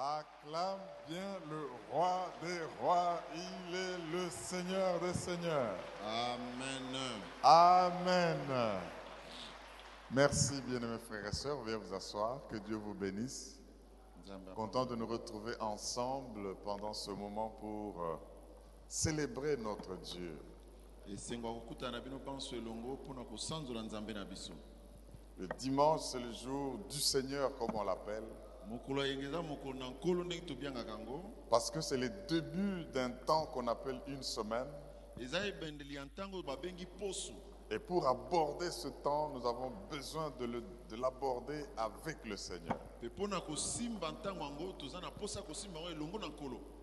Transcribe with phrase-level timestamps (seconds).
[0.00, 0.78] Acclame
[1.08, 5.74] bien le roi des rois, il est le Seigneur des seigneurs.
[6.06, 6.94] Amen.
[7.42, 8.78] Amen.
[10.12, 13.60] Merci bien-aimés frères et sœurs, veuillez vous asseoir, que Dieu vous bénisse.
[14.54, 18.14] Content de nous retrouver ensemble pendant ce moment pour euh,
[18.86, 20.38] célébrer notre Dieu.
[25.38, 28.22] Le dimanche, c'est le jour du Seigneur, comme on l'appelle,
[31.50, 34.68] parce que c'est le début d'un temps qu'on appelle une semaine.
[37.70, 42.78] Et pour aborder ce temps, nous avons besoin de l'aborder avec le Seigneur.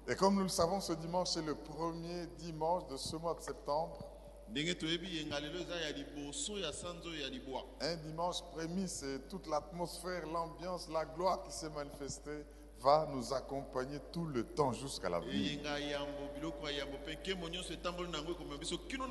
[0.08, 3.41] Et comme nous le savons, ce dimanche, c'est le premier dimanche de ce mois de
[3.41, 3.98] septembre.
[7.81, 12.45] Un dimanche prémisse et toute l'atmosphère, l'ambiance, la gloire qui s'est manifestée
[12.81, 15.20] va nous accompagner tout le temps jusqu'à na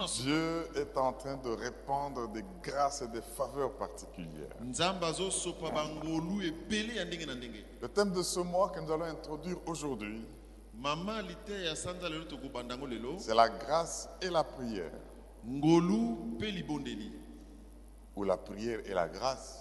[0.06, 4.54] so Dieu est en train de répandre des grâces et des faveurs particulières.
[7.80, 10.22] Le thème de ce mois que nous allons introduire aujourd'hui,
[13.19, 14.91] c'est la grâce et la prière,
[15.47, 17.12] ngolu mpe libondeli
[18.17, 19.61] ou la prière et la grâce.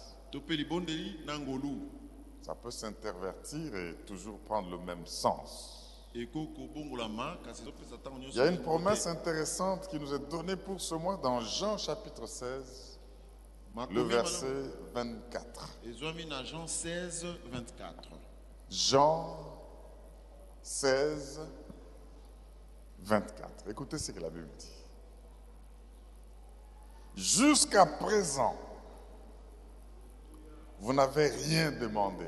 [2.41, 5.79] Ça peut s'intervertir et toujours prendre le même sens.
[6.15, 6.27] Il
[8.33, 9.09] y a une promesse te.
[9.09, 12.99] intéressante qui nous est donnée pour ce mois dans Jean chapitre 16,
[13.91, 14.45] le verset
[14.93, 15.77] 24.
[15.83, 18.09] malamu ezwami na jean 16 24
[18.69, 19.37] Jean
[20.63, 21.41] 16,
[23.03, 23.69] 24.
[23.69, 24.72] Écoutez ce que la Bible dit.
[27.15, 28.55] Jusqu'à présent,
[30.79, 32.27] vous n'avez rien demandé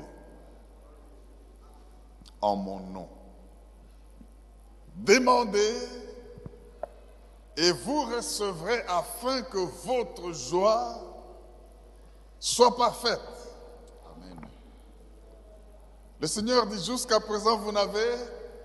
[2.40, 3.08] en mon nom.
[4.94, 5.76] Demandez
[7.56, 11.00] et vous recevrez afin que votre joie
[12.38, 13.20] soit parfaite.
[14.14, 14.40] amen
[16.20, 18.14] Le Seigneur dit jusqu'à présent, vous n'avez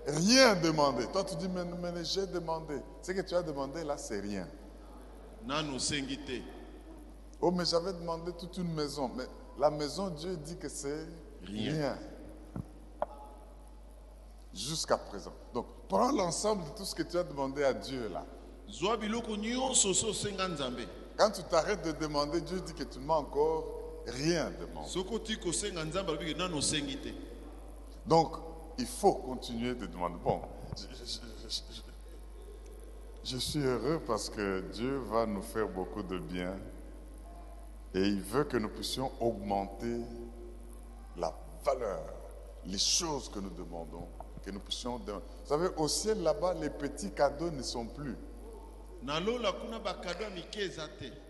[0.05, 1.07] rien demandé.
[1.07, 2.79] Toi, tu dis, mais, mais j'ai demandé.
[3.01, 4.47] Ce que tu as demandé là, c'est rien.
[7.41, 9.09] Oh, mais j'avais demandé toute une maison.
[9.15, 9.25] Mais
[9.59, 11.07] la maison, Dieu dit que c'est
[11.43, 11.71] Rien.
[11.73, 11.97] rien.
[14.53, 15.33] Jusqu'à présent.
[15.53, 18.25] Donc, prends l'ensemble de tout ce que tu as demandé à Dieu là.
[21.17, 23.65] Quand tu t'arrêtes de demander, Dieu dit que tu ne m'as encore
[24.07, 24.89] rien demandé.
[28.05, 28.33] Donc,
[28.77, 30.15] il faut continuer de demander.
[30.23, 30.41] Bon,
[30.77, 31.80] je, je- je-
[33.23, 36.57] je- suis heureux parce que Dieu va nous faire beaucoup de bien
[37.93, 40.01] et il veut que nous puissions augmenter
[41.17, 41.33] la
[41.63, 42.01] valeur,
[42.65, 44.07] les choses que nous demandons,
[44.43, 45.25] que nous puissions demander.
[45.43, 48.15] Vous savez, au ciel là-bas, les petits cadeaux ne sont plus.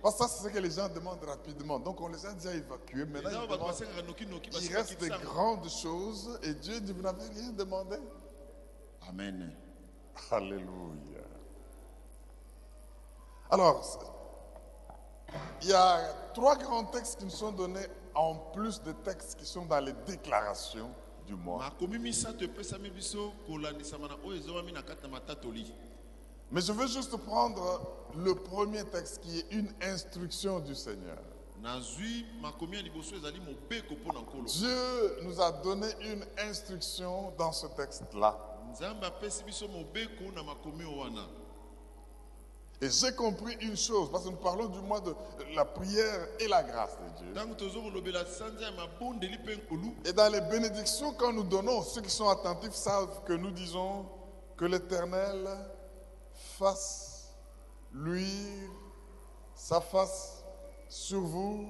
[0.02, 1.80] Parce que ça, c'est ce que les gens demandent rapidement.
[1.80, 3.06] Donc, on les a déjà évacués.
[3.06, 3.76] Maintenant, ils demandent-
[4.60, 7.96] il reste des grandes choses et Dieu dit, vous n'avez rien demandé.
[9.08, 9.56] amen
[10.30, 11.24] Alléluia.
[13.52, 13.82] Alors,
[15.62, 16.00] il y a
[16.34, 17.86] trois grands textes qui nous sont donnés
[18.16, 20.90] en plus des textes qui sont dans les déclarations
[21.28, 21.60] du mois.
[26.52, 27.82] Mais je veux juste prendre
[28.16, 31.18] le premier texte qui est une instruction du Seigneur.
[34.46, 38.38] Dieu nous a donné une instruction dans ce texte-là.
[42.84, 45.16] Et j'ai compris une chose, parce que nous parlons du mois de
[45.54, 47.32] la prière et la grâce de Dieu.
[50.06, 54.08] Et dans les bénédictions quand nous donnons, ceux qui sont attentifs savent que nous disons
[54.58, 55.48] que l'Éternel
[56.58, 57.36] fasse
[57.94, 58.72] luire
[59.54, 60.44] sa face
[60.90, 61.68] sur vous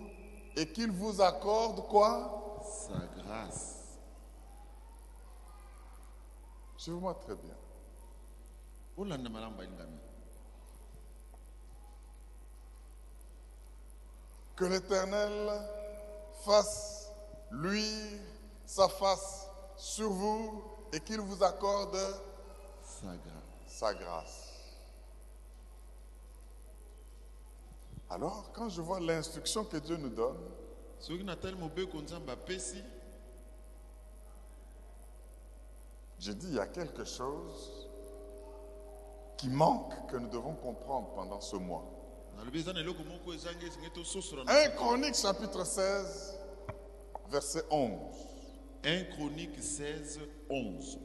[0.56, 2.60] et qu'il vous accorde quoi?
[2.88, 4.00] Sa grâce
[6.78, 7.56] Suivez-moi très bien.
[14.62, 15.50] Que l'Éternel
[16.46, 17.12] fasse
[17.50, 18.20] luire
[18.64, 20.64] sa face sur vous
[20.94, 21.98] et qu'il vous accorde
[22.84, 24.54] sa grâce sa grâce.
[28.08, 30.38] Alors, quand je vois l'instruction que Dieu nous donne,
[31.00, 31.14] je
[36.34, 37.90] dis il y a quelque chose
[39.38, 42.01] qui manque que nous devons comprendre pendant ce mois.
[42.42, 46.38] Nalobi eza na eloko moko ezangi esingi 1 tososola na- Chronique chapitre 16,
[47.30, 48.00] verset 11.
[48.84, 48.90] 1 Chronique chapitre 16, verset 11.
[48.90, 48.96] 1 chronique chapitre 16 verset 11 1 Chronique chapitre 16, verset 11.
[48.96, 49.62] 1 Chronique chapitre 16, verset 11.
[49.64, 51.00] 1 Chronique 16, 11.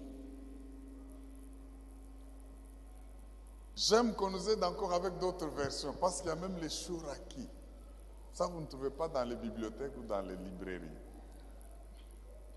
[3.78, 7.46] J'aime qu'on nous aide encore avec d'autres versions, parce qu'il y a même les Shuraki.
[8.32, 10.98] Ça, vous ne trouvez pas dans les bibliothèques ou dans les librairies.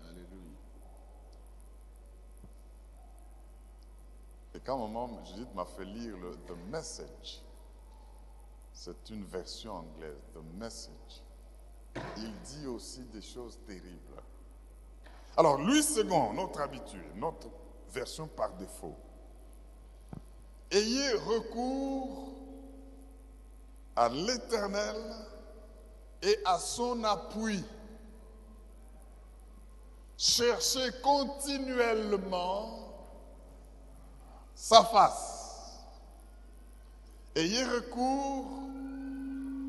[0.02, 0.56] Alléluia.
[4.54, 7.42] Et quand maman Judith m'a fait lire le The Message,
[8.72, 11.22] c'est une version anglaise, The Message,
[12.16, 14.22] il dit aussi des choses terribles.
[15.36, 17.48] Alors, Louis II, notre habitude, notre
[17.92, 18.96] version par défaut.
[20.70, 22.32] Ayez recours
[23.96, 24.96] à l'Éternel
[26.22, 27.64] et à son appui.
[30.16, 32.90] Cherchez continuellement
[34.54, 35.29] sa face.
[37.36, 38.62] Ayez recours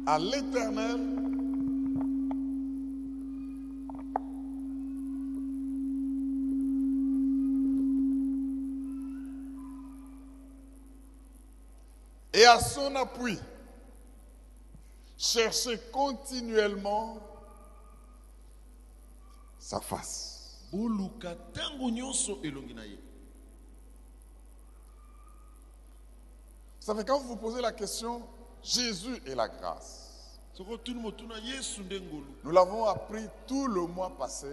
[0.07, 0.99] à l'Éternel
[12.33, 13.37] et à son appui.
[15.17, 17.19] Cherchez continuellement
[19.59, 20.65] sa face.
[26.81, 28.23] Vous savez, quand vous vous posez la question,
[28.63, 30.39] Jésus et la grâce,
[32.43, 34.47] nous l'avons appris tout le mois passé,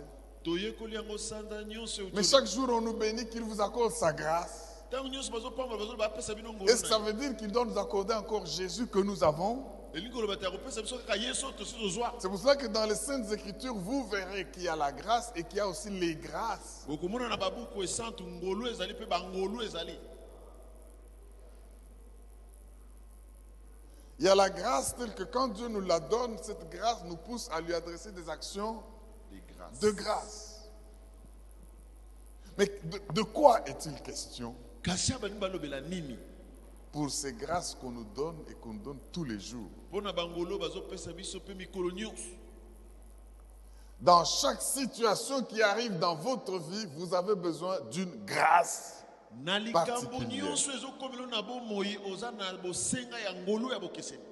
[2.14, 4.66] mais chaque jour on nous bénit qu'il vous accorde sa grâce.
[6.82, 9.64] que ça veut dire qu'il doit nous accorder encore Jésus que nous avons.
[12.18, 15.32] C'est pour cela que dans les Saintes Écritures, vous verrez qu'il y a la grâce
[15.34, 16.84] et qu'il y a aussi les grâces.
[24.18, 27.16] Il y a la grâce telle que quand Dieu nous la donne, cette grâce nous
[27.16, 28.82] pousse à lui adresser des actions
[29.56, 30.70] grâces de grâce.
[32.56, 34.54] Mais de, de quoi est-il question
[36.90, 39.70] pour ces grâces qu'on nous donne et qu'on nous donne tous les jours?
[44.00, 49.04] Dans chaque situation qui arrive dans votre vie, vous avez besoin d'une grâce.
[49.44, 50.44] Na likambo Particulier.
[50.44, 54.22] nyonso ezokomela na bomoi oza na bosenga ya ngolu ya bokeseni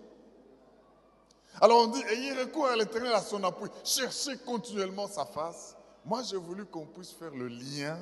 [1.60, 3.70] Alors on dit, ayez recours à l'éternel à son appui.
[3.82, 5.74] Cherchez continuellement sa face.
[6.04, 7.98] Moi, j'ai voulu qu'on puisse faire le lien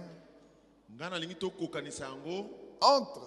[2.80, 3.20] entre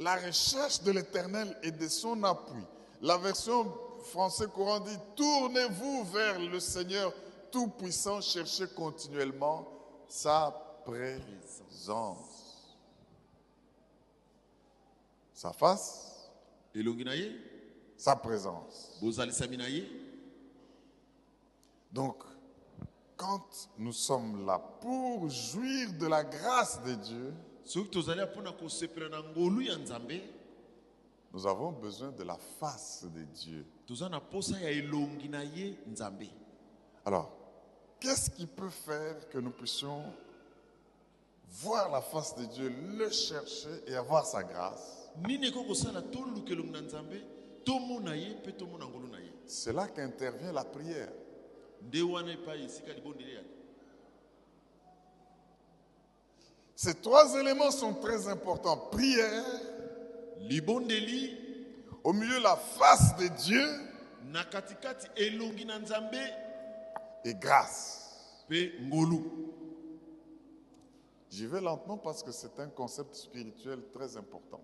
[0.00, 2.62] la recherche de l'éternel et de son appui.
[3.00, 3.72] La version
[4.02, 7.12] français courant dit, tournez-vous vers le Seigneur
[7.52, 9.66] Tout-Puissant, cherchez continuellement
[10.08, 10.50] sa
[10.84, 12.37] présence.
[15.38, 16.28] Sa face,
[17.96, 18.98] sa présence.
[21.92, 22.24] Donc,
[23.16, 27.32] quand nous sommes là pour jouir de la grâce de Dieu,
[31.32, 33.64] nous avons besoin de la face de Dieu.
[37.04, 37.30] Alors,
[38.00, 40.02] qu'est-ce qui peut faire que nous puissions
[41.48, 44.97] voir la face de Dieu, le chercher et avoir sa grâce?
[49.46, 51.12] C'est là qu'intervient la prière.
[56.74, 58.76] Ces trois éléments sont très importants.
[58.90, 59.44] Prière,
[60.40, 61.36] libondeli
[62.04, 63.66] au milieu la face de Dieu
[67.24, 68.44] et grâce.
[71.30, 74.62] J'y vais lentement parce que c'est un concept spirituel très important.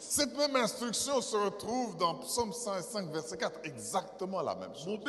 [0.00, 5.00] Cette même instruction se retrouve dans Psaume 105, verset 4, exactement la même chose.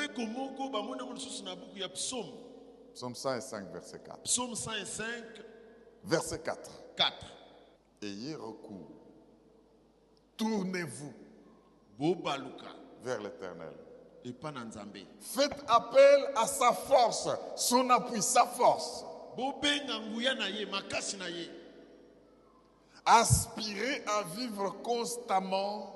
[1.94, 2.32] psaume
[2.94, 4.22] Psaume 105, verset 4.
[4.24, 5.06] psaume 105
[6.04, 6.72] Verset 4.
[6.96, 7.14] 4
[8.02, 8.90] Ayez recours.
[10.36, 11.14] Tournez-vous
[13.04, 13.74] vers l'Éternel.
[15.20, 19.06] Faites appel à sa force, son appui, sa force.
[23.06, 25.90] Aspirez à vivre constamment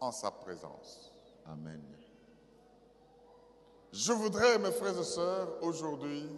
[0.00, 1.12] en sa présence.
[1.46, 1.82] amen.
[3.92, 6.28] Je voudrais, mes frères et sœurs, aujourd'hui,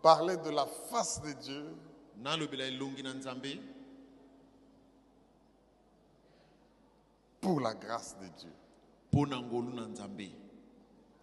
[0.00, 1.76] parler de la face de Dieu.
[7.40, 8.52] Pour la grâce de Dieu.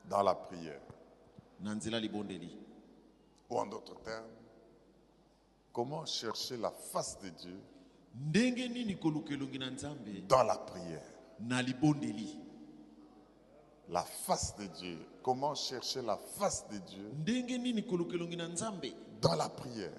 [0.09, 0.81] Dans la prière.
[3.49, 4.25] Ou en d'autres termes,
[5.73, 7.55] comment chercher la face de Dieu
[10.27, 11.01] dans la prière.
[13.89, 14.97] la face de Dieu.
[15.23, 17.11] Comment chercher la face de Dieu
[19.21, 19.91] dans la prière.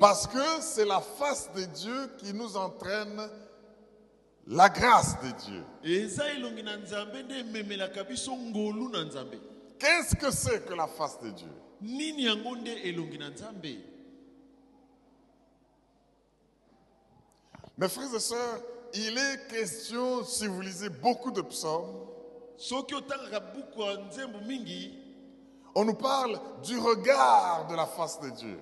[0.00, 3.20] Parce que c'est la face de Dieu qui nous entraîne
[4.48, 5.64] la grâce de Dieu.
[9.78, 13.78] Qu'est-ce que c'est que la face de Dieu nini yango nde elongi na nzambe
[17.78, 18.60] Mes frères et sœurs,
[18.94, 22.06] il est question, si vous lisez beaucoup de psaumes,
[25.74, 28.58] on nous parle du regard de la face de Dieu.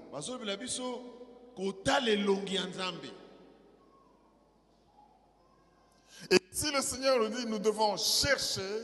[6.31, 8.83] Et si le Seigneur nous dit, nous devons chercher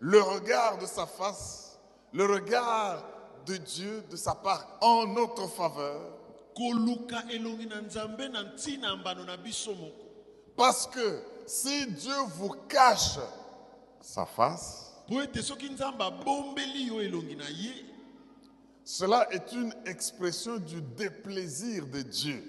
[0.00, 1.78] le regard de sa face,
[2.12, 3.04] le regard
[3.46, 6.17] de Dieu de sa part en notre faveur,
[10.56, 13.18] parce que si Dieu vous cache
[14.00, 14.92] sa face,
[18.84, 22.42] cela est une expression du déplaisir de Dieu.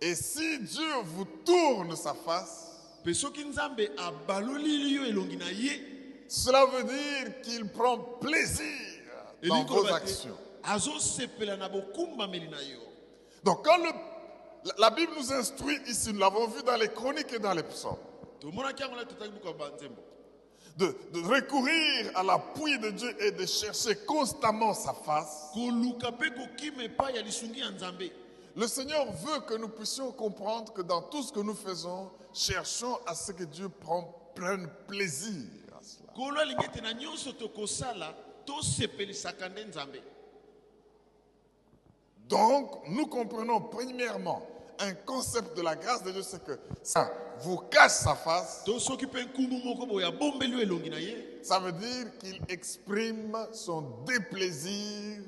[0.00, 2.72] Et si Dieu vous tourne sa face,
[6.28, 9.02] cela veut dire qu'il prend plaisir
[9.48, 10.36] dans vos actions.
[13.44, 13.92] Donc quand le-
[14.78, 17.98] la- Bible nous instruit ici, nous l'avons vu dans les chroniques et dans les psaumes,
[20.76, 25.50] de, de recourir à l'appui de Dieu et de chercher constamment sa face,
[28.56, 32.98] le Seigneur veut que nous puissions comprendre que dans tout ce que nous faisons, cherchons
[33.06, 33.68] à ce que Dieu
[34.34, 35.44] prenne plaisir
[36.16, 36.24] à cela.
[36.24, 40.02] kolo alingi ete na nyonso tokosala tosepelisaka nde nzambe
[42.28, 44.42] Donc, nous comprenons premièrement
[44.80, 47.08] un concept de la grâce de Dieu, c'est que ça
[47.38, 50.96] vous cache sa face, to soki mpe nkumu moko boye abombeli yo elongi na
[51.42, 55.22] ça veut dire qu'il exprime son déplaisir,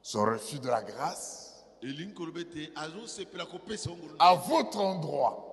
[0.00, 5.44] son refus de la grâce elingi koloba ete azosepela kopesa yo ngolu à votre endroit.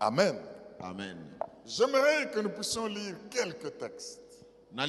[0.00, 0.38] Amen.
[0.80, 1.35] amen
[1.66, 4.20] J'aimerais que nous puissions lire quelques textes.
[4.72, 4.82] Nous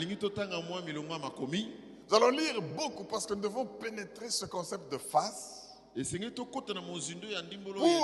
[2.16, 5.56] allons lire beaucoup parce que nous devons pénétrer ce concept de face
[5.96, 6.04] pour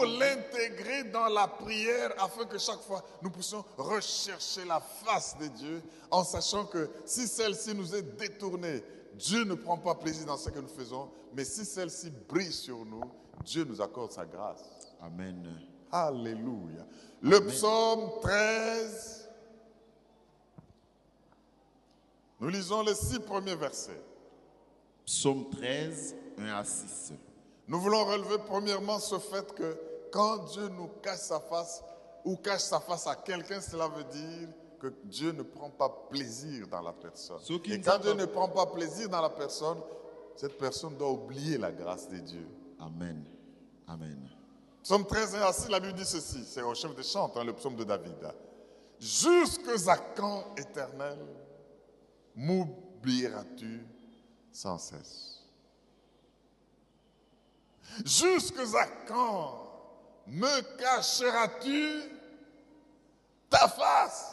[0.06, 5.84] l'intégrer dans la prière afin que chaque fois nous puissions rechercher la face de Dieu
[6.10, 10.50] en sachant que si celle-ci nous est détournée, Dieu ne prend pas plaisir dans ce
[10.50, 13.04] que nous faisons, mais si celle-ci brille sur nous,
[13.46, 14.64] Dieu nous accorde sa grâce.
[15.00, 16.84] amen Alléluia.
[17.22, 19.30] Le psaume 13,
[22.40, 24.02] nous lisons les six premiers versets.
[25.06, 27.14] psaume 13 1 à 6
[27.68, 29.78] Nous voulons relever premièrement ce fait que
[30.12, 31.84] quand Dieu nous cache sa face
[32.26, 36.68] ou cache sa face à quelqu'un, cela veut dire que Dieu ne prend pas plaisir
[36.68, 37.40] dans la personne.
[37.66, 39.78] Et quand Dieu ne prend pas plaisir dans la personne,
[40.36, 42.48] cette personne doit oublier la grâce de Dieu.
[42.80, 43.24] amen
[43.88, 44.43] amen
[44.84, 47.44] Psaume 13, 1 à 6, la Bible dit ceci, c'est au chef des chants, hein,
[47.46, 48.18] le psaume de David.
[49.00, 51.20] Jusque à quand, éternel,
[52.36, 53.88] m'oublieras-tu
[54.52, 55.42] sans cesse?
[58.06, 59.72] Jusque à quand
[60.28, 62.02] me cacheras-tu
[63.50, 64.33] ta face?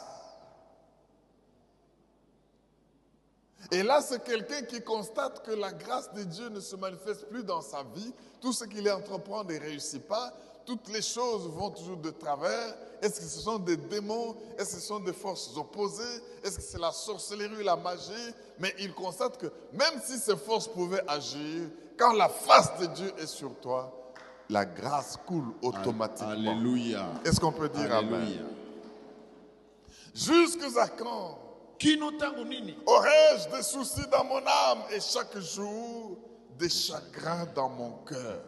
[3.69, 7.43] Et là, c'est quelqu'un qui constate que la grâce de Dieu ne se manifeste plus
[7.43, 8.13] dans sa vie.
[8.41, 10.33] Tout ce qu'il entreprend ne réussit pas.
[10.65, 12.75] Toutes les choses vont toujours de travers.
[13.01, 14.35] Est-ce que ce sont des démons?
[14.57, 16.21] Est-ce que ce sont des forces opposées?
[16.43, 18.33] Est-ce que c'est la sorcellerie, la magie?
[18.59, 23.13] Mais il constate que même si ces forces pouvaient agir, quand la face de Dieu
[23.17, 23.91] est sur toi,
[24.49, 26.31] la grâce coule automatiquement.
[26.31, 28.45] alléluia Est-ce qu'on peut dire Amen?
[30.13, 31.39] Jusque à quand
[32.85, 36.17] Aurais-je des soucis dans mon âme et chaque jour
[36.57, 38.43] des chagrins dans mon cœur?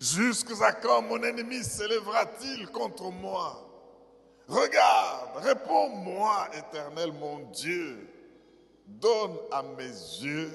[0.00, 3.68] Jusqu'à quand mon ennemi s'élèvera-t-il contre moi?
[4.48, 8.08] Regarde, réponds-moi, éternel mon Dieu.
[8.86, 10.52] Donne à mes yeux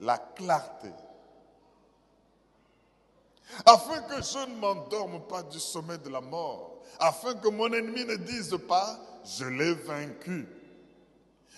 [0.00, 0.90] la clarté.
[3.64, 8.04] Afin que je ne m'endorme pas du sommet de la mort, afin que mon ennemi
[8.04, 10.46] ne dise pas, je l'ai vaincu,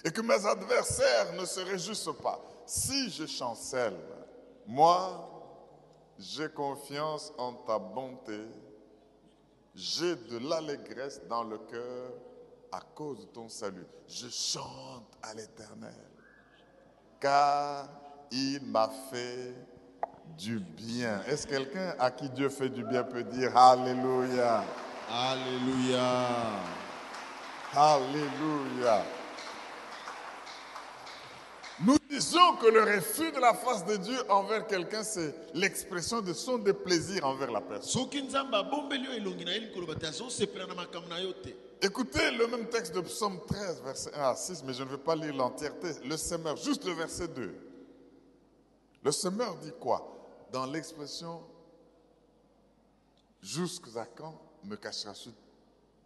[0.04, 2.40] et que mes adversaires ne se réjouissent pas.
[2.66, 3.96] Si je chancelle,
[4.66, 5.28] moi,
[6.18, 8.40] j'ai confiance en ta bonté,
[9.74, 12.12] j'ai de l'allégresse dans le cœur
[12.72, 13.86] à cause de ton salut.
[14.08, 15.94] Je chante à l'Éternel,
[17.20, 17.88] car
[18.30, 19.54] il m'a fait
[20.36, 21.22] du bien.
[21.26, 24.64] Est-ce quelqu'un à qui Dieu fait du bien peut dire Alléluia
[25.10, 26.28] Alléluia.
[27.74, 29.04] Alléluia.
[31.80, 36.32] Nous disons que le refus de la face de Dieu envers quelqu'un, c'est l'expression de
[36.32, 38.02] son déplaisir envers la personne.
[41.80, 44.98] Écoutez le même texte de Psaume 13, verset 1 à 6, mais je ne vais
[44.98, 45.88] pas lire l'entièreté.
[46.04, 47.54] Le semeur, juste le verset 2.
[49.04, 50.06] Le semeur dit quoi?
[50.52, 51.40] Dans l'expression
[53.40, 55.30] Jusqu'à quand me cacheras-tu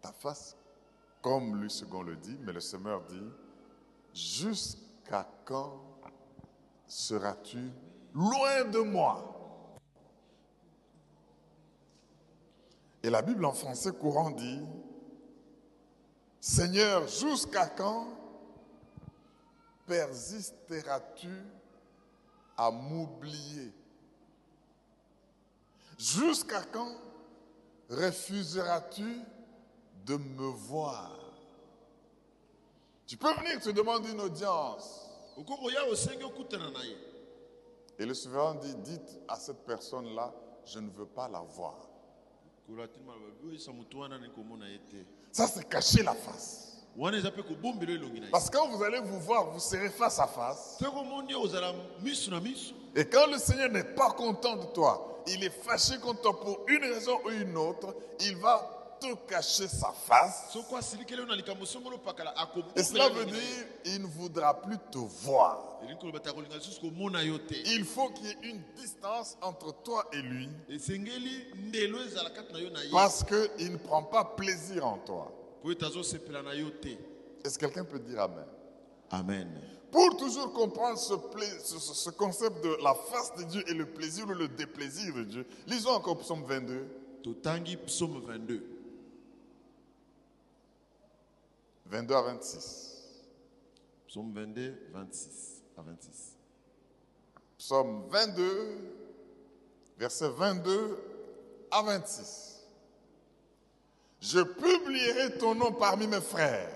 [0.01, 0.57] ta face
[1.21, 3.29] Comme lui second le dit, mais le semeur dit
[4.15, 5.81] Jusqu'à quand
[6.87, 7.71] seras-tu
[8.15, 9.29] loin de moi?
[13.03, 14.61] Et la Bible en français courant dit
[16.41, 18.09] Seigneur, jusqu'à quand
[19.87, 21.31] persisteras-tu
[22.57, 23.73] à m'oublier?
[25.99, 26.93] Jusqu'à quand
[27.93, 29.21] refuseras-tu
[30.07, 31.11] de me voir?
[33.07, 35.11] Tu peux venir te demander une audience.
[37.99, 40.33] Et le souverain dit, dites à cette personne-là,
[40.65, 41.89] je ne veux pas la voir.
[45.31, 46.72] Ça, c'est cacher la face.
[48.31, 50.77] Parce que quand vous allez vous voir, vous serez face à face.
[52.95, 56.61] Et quand le Seigneur n'est pas content de toi, il est fâché contre toi pour
[56.69, 60.55] une raison ou une autre, il va te cacher sa face.
[62.77, 65.79] Et cela veut dire il ne voudra plus te voir.
[67.67, 70.49] Il faut qu'il y ait une distance entre toi et lui
[72.93, 75.33] parce qu'il ne prend pas plaisir en toi.
[77.45, 78.47] Est-ce que quelqu'un peut dire Amen?
[79.11, 79.61] Amen.
[79.91, 84.49] Pour toujours comprendre ce, concept de la face de Dieu et le plaisir ou le
[84.49, 86.87] déplaisir de Dieu, lisons encore Psaume 22,
[87.23, 88.65] totangi psaume 22
[91.87, 93.03] 22 à 26.
[94.09, 96.37] psaume 22 26 à 26
[97.59, 98.77] Psaume 22,
[99.99, 100.99] versets 22
[101.71, 102.52] à 26.
[104.23, 106.71] Je publierai ton nom parmi mes frères.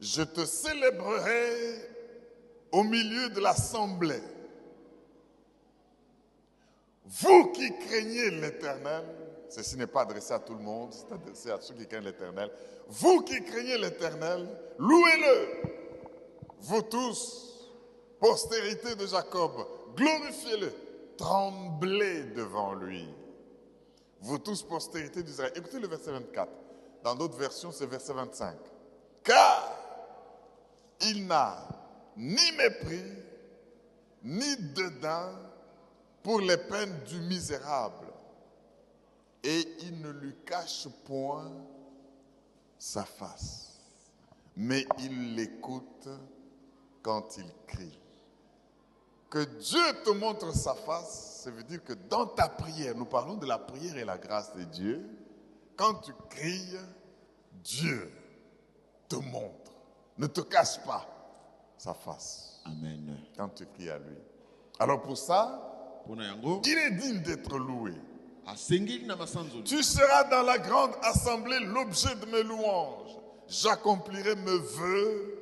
[0.00, 1.88] Je te célébrerai
[2.72, 4.20] au milieu de l'assemblée.
[7.04, 9.04] Vous qui craignez l'Éternel,
[9.48, 12.50] ceci n'est pas adressé à tout le monde, c'est adressé à ceux qui craignent l'Éternel.
[12.88, 15.78] Vous qui craignez l'Éternel, louez-le.
[16.58, 17.70] Vous tous,
[18.18, 19.52] postérité de Jacob,
[19.94, 20.72] glorifiez-le,
[21.16, 23.08] tremblez devant lui.
[24.20, 25.52] Vous tous, postérité d'Israël.
[25.54, 26.50] Écoutez le verset 24.
[27.04, 28.56] Dans d'autres versions, c'est verset 25.
[29.22, 29.76] Car
[31.00, 31.68] il n'a
[32.16, 33.04] ni mépris,
[34.24, 35.32] ni dédain
[36.22, 38.06] pour les peines du misérable.
[39.44, 41.52] Et il ne lui cache point
[42.78, 43.78] sa face.
[44.56, 46.08] Mais il l'écoute
[47.02, 47.98] quand il crie.
[49.30, 53.34] Que Dieu te montre sa face, ça veut dire que dans ta prière, nous parlons
[53.34, 55.04] de la prière et la grâce de Dieu,
[55.76, 56.76] quand tu cries,
[57.62, 58.10] Dieu
[59.08, 59.72] te montre,
[60.16, 61.06] ne te cache pas
[61.76, 64.16] sa face amen quand tu cries à lui.
[64.78, 67.92] Alors pour ça, il est digne d'être loué.
[69.64, 73.18] Tu seras dans la grande assemblée l'objet de mes louanges.
[73.46, 75.34] J'accomplirai mes vœux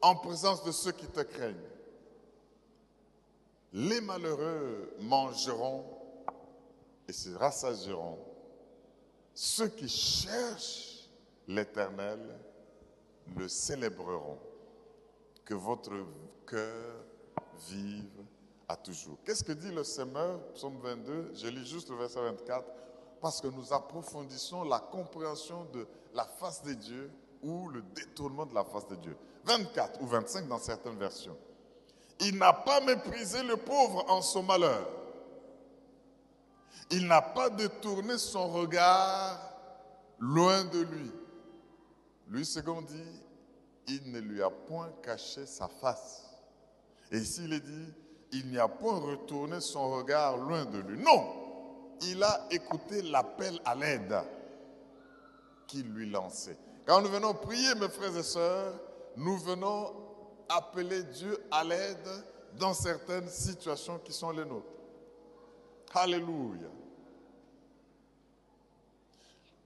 [0.00, 1.69] en présence de ceux qui te craignent.
[3.72, 5.84] Les malheureux mangeront
[7.06, 8.18] et se rassasieront.
[9.32, 11.08] Ceux qui cherchent
[11.46, 12.18] l'Éternel
[13.36, 14.38] le célébreront.
[15.44, 15.92] Que votre
[16.46, 17.04] cœur
[17.68, 18.24] vive
[18.68, 19.18] à toujours.
[19.24, 22.64] Qu'est-ce que dit le semeur, psaume 22 Je lis juste le verset 24,
[23.20, 27.10] parce que nous approfondissons la compréhension de la face de Dieu
[27.42, 29.16] ou le détournement de la face de Dieu.
[29.44, 31.36] 24 ou 25 dans certaines versions.
[32.20, 34.86] Il n'a pas méprisé le pauvre en son malheur.
[36.90, 39.38] Il n'a pas détourné son regard
[40.18, 41.10] loin de lui.
[42.28, 43.22] Lui, second dit,
[43.88, 46.26] il ne lui a point caché sa face.
[47.10, 47.94] Et ici, il est dit,
[48.32, 50.98] il n'y a point retourné son regard loin de lui.
[50.98, 51.24] Non,
[52.02, 54.16] il a écouté l'appel à l'aide
[55.66, 56.58] qu'il lui lançait.
[56.86, 58.74] Quand nous venons prier, mes frères et sœurs,
[59.16, 60.09] nous venons
[60.50, 62.08] appeler Dieu à l'aide
[62.58, 64.66] dans certaines situations qui sont les nôtres.
[65.94, 66.68] Alléluia.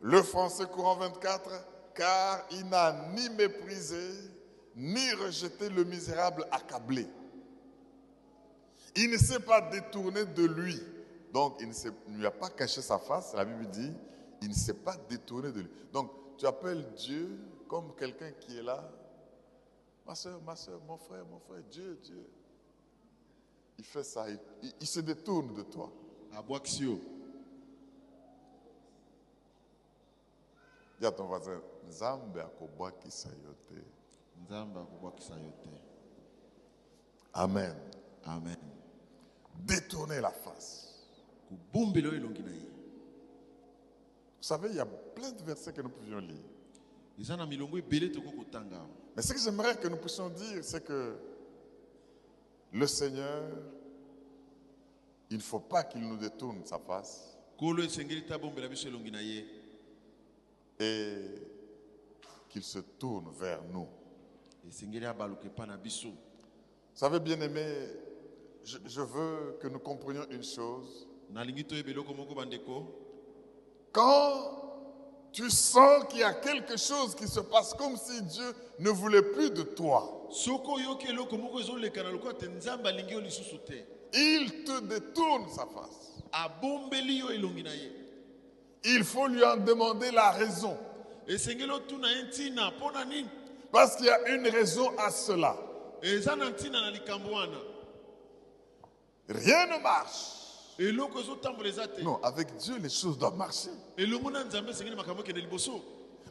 [0.00, 1.50] Le français courant 24,
[1.94, 4.10] car il n'a ni méprisé,
[4.76, 7.06] ni rejeté le misérable accablé.
[8.96, 10.80] Il ne s'est pas détourné de lui.
[11.32, 13.34] Donc, il ne, lui a pas caché sa face.
[13.34, 13.92] La Bible dit,
[14.42, 15.70] il ne s'est pas détourné de lui.
[15.92, 18.88] Donc, tu appelles Dieu comme quelqu'un qui est là.
[20.06, 22.28] Ma soeur, ma soeur, mon frère, mon frère, Dieu, Dieu.
[23.78, 25.90] Il fait ça, il, il- il se détourne de toi.
[26.80, 26.98] yo
[30.98, 33.82] Dis à ton voisin, Nzambe akobwakisa yo te.
[34.42, 35.68] nzambe akobwakisa yo te
[37.34, 37.74] Amen.
[38.24, 38.56] amen
[39.66, 41.06] Détourner la face.
[41.50, 41.92] Vous
[44.40, 46.42] savez, il y a plein de versets que nous pouvions lire.
[47.16, 47.24] Mais
[49.22, 51.16] ce que j'aimerais que nous puissions dire, c'est que
[52.72, 53.50] le Seigneur,
[55.30, 57.36] il ne faut pas qu'il nous détourne sa face.
[60.80, 61.14] Et
[62.48, 63.86] qu'il se tourne vers nous.
[66.92, 67.64] Vous savez, bien aimé,
[68.64, 71.06] je, je veux que nous comprenions une chose.
[73.92, 74.63] Quand
[75.34, 79.20] tu sens qu'il y a quelque chose qui se passe comme si Dieu ne voulait
[79.22, 80.28] plus de toi,
[84.12, 86.22] il te détourne sa face.
[88.84, 90.76] Il faut lui en demander la raison.
[93.72, 95.56] Parce qu'il y a une raison à cela.
[99.28, 100.43] Rien ne marche.
[102.02, 103.70] Non, avec Dieu, les choses doivent marcher.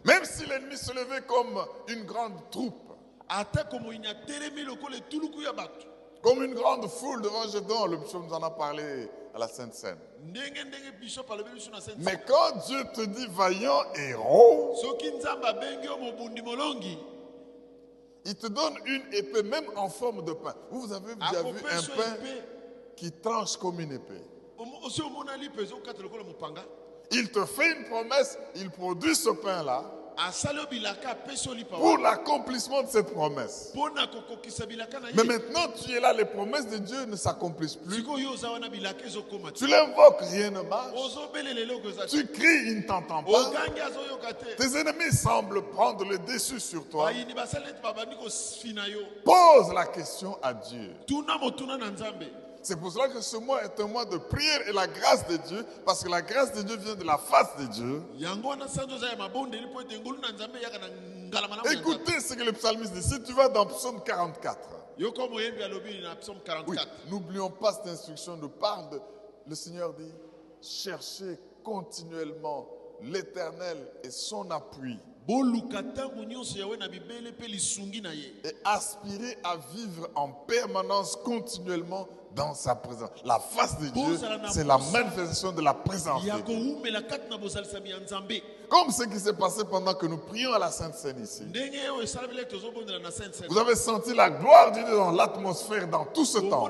[0.05, 2.93] Même si l'ennemi se levait comme une grande troupe,
[6.21, 9.73] comme une grande foule devant Gédon, le bishop nous en a parlé à la Sainte
[9.73, 9.97] Seine.
[11.97, 14.75] Mais quand Dieu te dit vaillant héros,
[18.25, 20.55] il te donne une épée, même en forme de pain.
[20.71, 22.17] Vous, avez déjà vu un pain
[22.95, 24.21] qui tranche comme une épée.
[27.11, 29.83] Il te fait une promesse, il produit ce pain-là
[31.79, 33.71] pour l'accomplissement de cette promesse.
[35.15, 38.03] Mais maintenant, tu es là, les promesses de Dieu ne s'accomplissent plus.
[39.55, 40.93] Tu l'invoques, rien ne marche.
[42.11, 43.51] Tu cries, il ne t'entend pas.
[44.55, 47.09] Tes ennemis semblent prendre le dessus sur toi.
[49.25, 50.93] Pose la question à Dieu.
[52.63, 55.35] C'est pour cela que ce mois est un mois de prière et la grâce de
[55.35, 58.01] Dieu, parce que la grâce de Dieu vient de la face de Dieu.
[61.71, 63.03] Écoutez ce que le psalmiste dit.
[63.03, 64.57] Si tu vas dans Psaume 44,
[64.97, 69.01] yoko moyembi alobi na psaume oui, 44 n'oublions pas cette instruction nous parle de.
[69.47, 70.11] Le Seigneur dit
[70.61, 72.69] cherchez continuellement
[73.01, 75.35] l'éternel et son appui et
[78.65, 83.09] aspirez à vivre en permanence continuellement dans sa présence.
[83.23, 84.19] La face de Dieu,
[84.51, 86.75] c'est la manifestation de la présence de Dieu.
[88.69, 91.43] Comme ce qui s'est passé pendant que nous prions à la Sainte Seine ici.
[93.49, 96.69] Vous avez senti la gloire de Dieu dans l'atmosphère dans tout ce temps.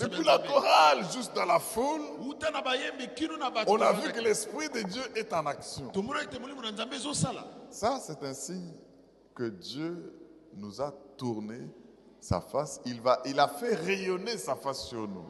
[0.00, 2.02] Depuis la chorale, juste dans la foule,
[3.66, 5.90] on a vu que l'Esprit de Dieu est en action.
[7.70, 8.74] Ça, c'est un signe
[9.34, 10.12] que Dieu
[10.54, 11.68] nous a tourné
[12.20, 12.80] sa face.
[12.86, 15.24] Il, va, il a fait rayonner sa face sur nous.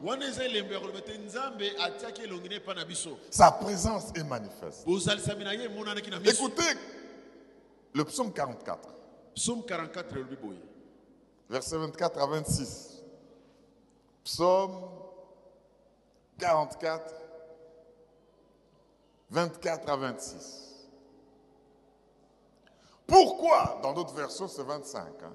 [3.29, 4.83] Sa présence est manifeste.
[6.31, 6.63] Écoutez
[7.93, 8.89] le psaume 44,
[9.35, 10.57] psaume 44 elobi boye
[11.49, 13.03] versets 24 à 26.
[14.23, 14.81] Psaume
[16.37, 17.13] 44,
[19.29, 20.87] 24 à 26.
[23.07, 25.33] Pourquoi, dans d'autres versions c'est 25, hein,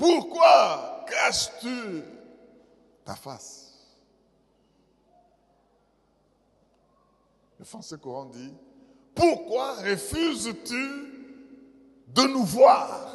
[0.00, 2.02] pourquoi caches-tu
[3.04, 3.74] ta face?
[7.58, 8.54] Le français courant dit,
[9.14, 10.88] pourquoi refuses-tu
[12.08, 13.08] de nous voir?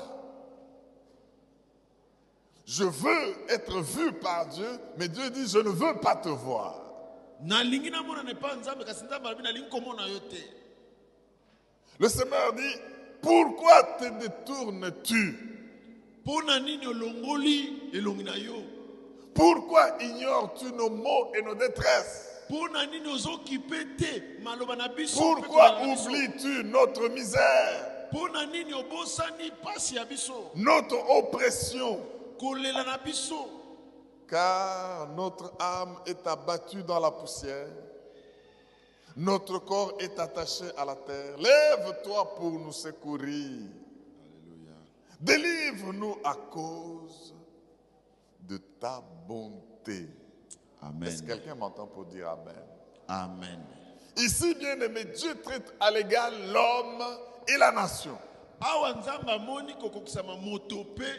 [2.65, 6.80] Je veux être vu par Dieu, mais Dieu dit, je ne veux pas te voir.
[11.98, 12.76] Le Seigneur dit,
[13.24, 15.55] pourquoi te détournes-tu
[19.34, 22.32] Pourquoi ignores-tu nos maux et nos détresses?
[25.20, 28.10] Pourquoi oublies-tu notre misère,
[30.56, 32.00] notre oppression.
[34.28, 37.68] Car notre âme est abattue dans la poussière,
[39.16, 41.38] notre corps est attaché à la terre.
[41.38, 43.60] Lève-toi pour nous secourir.
[45.19, 47.34] Délivre-nous à cause
[48.41, 50.10] de ta bonté.
[50.82, 51.10] Amen.
[51.10, 52.63] Est-ce que quelqu'un m'entend pour dire Amen?
[53.08, 53.60] Amen.
[54.17, 57.04] Ici, bien aimé, Dieu traite à l'égal l'homme
[57.47, 58.17] et la nation,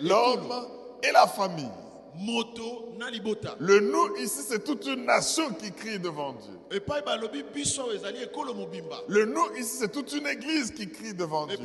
[0.01, 0.69] l'homme
[1.03, 1.71] et la famille.
[3.59, 6.59] Le nous ici, c'est toute une nation qui crie devant Dieu.
[9.09, 11.59] Le nous ici, c'est toute une église qui crie devant Dieu.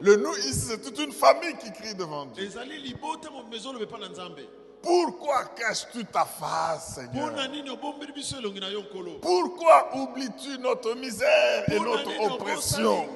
[0.00, 2.48] Le nous ici, c'est toute une famille qui crie devant Dieu.
[4.80, 7.34] Pourquoi caches-tu ta face, Seigneur?
[9.20, 13.08] Pourquoi oublies-tu notre misère et notre oppression?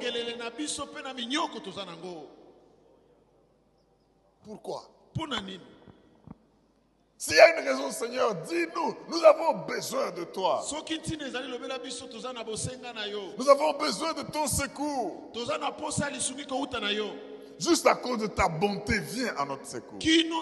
[4.45, 4.83] Pourquoi?
[7.19, 8.97] S'il y a une raison, Seigneur, dis-nous.
[9.09, 10.61] Nous avons besoin de toi.
[13.39, 15.31] Nous avons besoin de ton secours.
[17.61, 19.99] Juste à cause de ta bonté, viens à notre secours.
[20.01, 20.33] Bien-aimé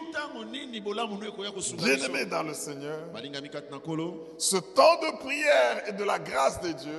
[2.25, 3.01] dans le Seigneur,
[4.39, 6.99] ce temps de prière et de la grâce de Dieu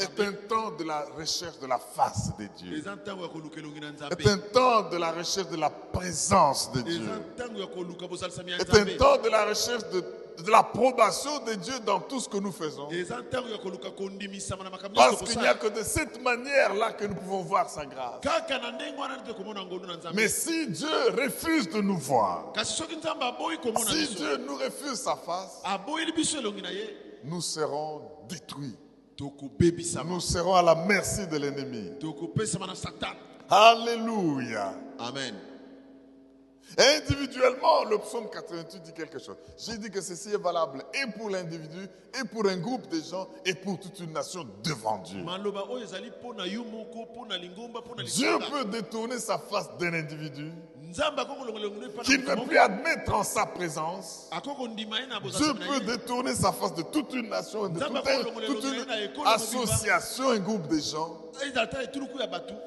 [0.00, 2.78] est un temps de la recherche de la face de Dieu.
[4.10, 7.08] Est un temps de la recherche de la présence de Dieu.
[8.58, 10.00] Est un temps de la recherche de,
[10.44, 12.88] de l'approbation de Dieu dans tout ce que nous faisons.
[14.94, 18.20] Parce qu'il n'y a que de cette manière-là que nous pouvons voir sa grâce.
[20.14, 25.60] Mais si Dieu refuse de nous voir, si Dieu nous refuse sa face,
[27.24, 28.76] nous serons détruits.
[29.20, 31.92] Nous serons à la merci de l'ennemi.
[33.48, 34.74] Alléluia.
[34.98, 35.34] amen
[36.78, 39.36] Individuellement, le psaume 88 dit quelque chose.
[39.58, 41.86] J'ai dit que ceci est valable et pour l'individu,
[42.18, 45.22] et pour un groupe de gens, et pour toute une nation devant Dieu.
[48.04, 50.50] Dieu peut détourner sa face d'un individu
[52.04, 54.28] qui ne veut plus admettre en sa présence.
[55.38, 57.78] Dieu peut détourner sa face de toute une nation, de
[58.46, 58.84] toute, une
[59.34, 61.18] association, un groupe de gens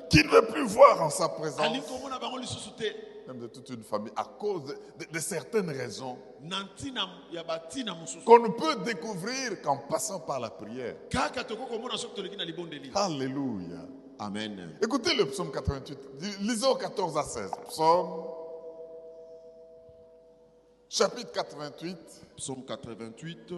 [0.10, 1.60] qui ne veut plus voir en sa présence,
[3.28, 4.74] même de toute une famille, à cause de,
[5.06, 6.18] de- de certaines raisons.
[8.24, 10.96] Qu'on ne peut découvrir qu'en passant par la prière.
[12.96, 13.80] Alléluia.
[14.20, 15.98] Amen Écoutez le psaume 88.
[16.42, 17.52] Lisons 14 à 16.
[17.70, 18.24] Psaume,
[20.90, 21.98] chapitre 88,
[22.38, 23.54] psaume 88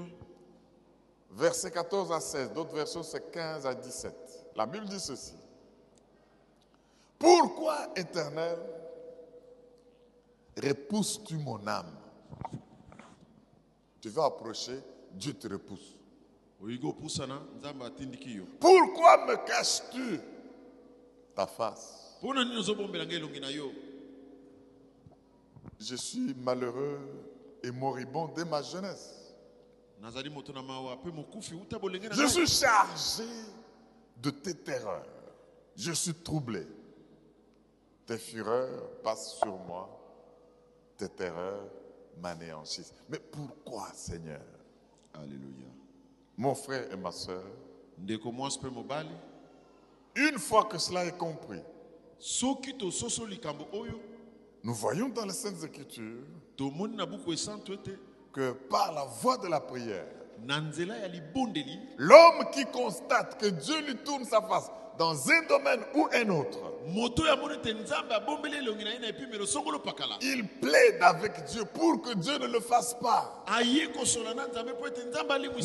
[1.31, 2.51] versets 14 à 16.
[2.53, 4.13] D'autres versions, c'est 15 à 17.
[4.55, 5.35] La Bible dit ceci.
[7.19, 8.57] Pourquoi, éternel,
[10.61, 11.95] repousses-tu mon âme?
[14.01, 14.79] Tu vas approcher,
[15.11, 15.95] Dieu te repousse.
[18.59, 20.19] Pourquoi me caches-tu?
[23.51, 23.71] Yo?
[25.79, 26.99] Je suis malheureux
[27.63, 29.35] et moribond dès ma jeunesse.
[32.11, 33.23] Je suis chargé
[34.21, 35.05] de tes terreurs.
[35.75, 36.65] Je suis troublé.
[38.05, 39.89] Tes fureurs passent sur moi.
[40.97, 41.67] Tes terreurs
[42.21, 42.93] m'anéantissent.
[43.09, 44.41] Mais pourquoi, Seigneur?
[45.13, 45.67] Alleluya
[46.37, 47.43] Mon frère et ma soeur,
[50.17, 51.61] une fois que cela est compris,
[54.63, 56.23] nous voyons dans les Saintes Écritures
[58.33, 60.07] que par la voie de la prière,
[61.97, 66.59] l'homme qui constate que Dieu lui tourne sa face dans un domaine ou un autre,
[70.21, 73.43] il plaide avec Dieu pour que Dieu ne le fasse pas.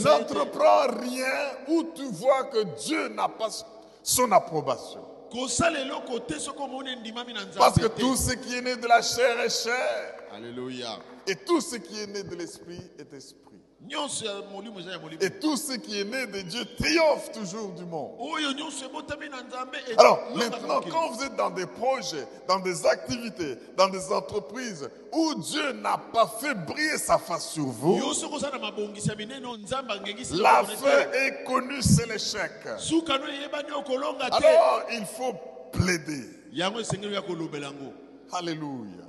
[0.05, 3.49] N'entreprends rien où tu vois que Dieu n'a pas
[4.03, 5.05] son approbation.
[7.57, 10.15] Parce que tout ce qui est né de la chair est chair.
[10.35, 13.52] alleluya Et tout ce qui est né de l'esprit est esprit.
[15.21, 18.13] Et tout ce qui est né de Dieu triomphe toujours du monde.
[19.99, 25.35] Alors maintenant, quand vous êtes dans des projets, dans des activités, dans des entreprises où
[25.35, 27.99] Dieu n'a pas fait briller sa face sur vous,
[30.41, 32.51] la fin est connue, c'est l'échec.
[34.33, 35.35] Alors il faut
[35.73, 36.29] plaider.
[38.33, 39.05] Alléluia.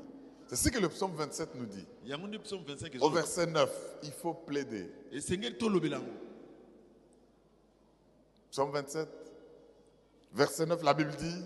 [0.48, 1.86] C'est ce que le psaume 27 nous dit.
[2.06, 3.70] yango nde psaume 25 Au verset 9,
[4.04, 4.90] il faut plaider.
[8.52, 9.08] Psaume 27,
[10.34, 11.44] verset 9, la Bible dit,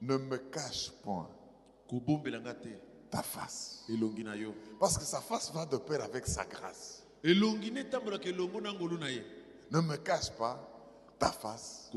[0.00, 1.28] ne me cache point
[3.10, 3.84] ta face.
[4.80, 7.04] Parce que sa face va de pair avec sa grâce.
[7.22, 7.34] Ne
[9.80, 10.73] me cache pas
[11.18, 11.88] ta face.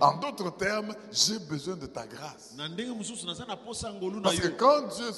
[0.00, 2.54] En d'autres termes, j'ai besoin de ta grâce.
[4.22, 5.10] Parce que quand Dieu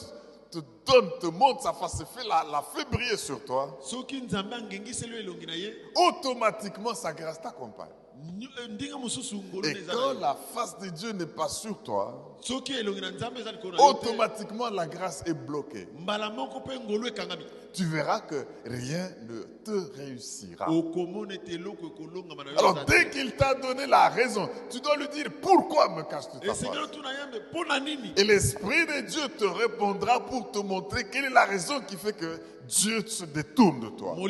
[0.51, 3.79] te donne, te montre sa face, se fait la, la fait briller sur toi,
[5.95, 7.91] automatiquement sa grâce t'accompagne.
[9.71, 12.30] eh, Et quand la face de Dieu n'est pas sur toi,
[13.79, 15.89] automatiquement la grâce est bloquée.
[17.73, 20.67] Tu verras que rien ne te réussira.
[22.57, 26.55] Alors dès qu'il t'a donné la raison, tu dois lui dire pourquoi me caches-tu ta
[26.55, 26.65] face?
[28.17, 32.13] Et l'Esprit de Dieu te répondra pour te montrer quelle est la raison qui fait
[32.17, 34.15] que Dieu se détourne de toi.
[34.17, 34.23] Ne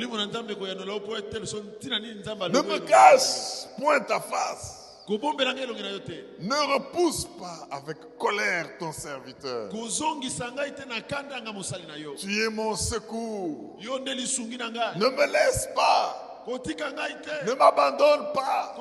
[2.62, 4.79] me cache point ta face.
[6.38, 9.68] Ne repousse pas avec colère ton serviteur.
[12.16, 13.76] Tu es mon secours.
[13.80, 16.44] Ne me laisse pas.
[16.46, 18.74] Ne m'abandonne pas.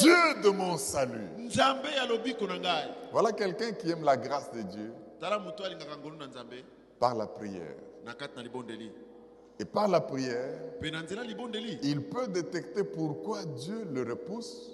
[0.00, 1.28] Dieu de mon salut.
[3.12, 4.92] Voilà quelqu'un qui aime la grâce de Dieu
[7.00, 7.74] par la prière.
[9.60, 10.58] Et par la prière,
[11.82, 14.72] il peut détecter pourquoi Dieu le repousse.